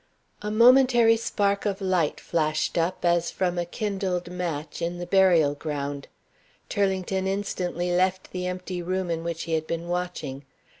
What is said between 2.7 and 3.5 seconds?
up, as